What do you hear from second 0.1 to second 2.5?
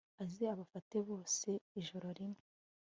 aze abafate bose ijoro rimwe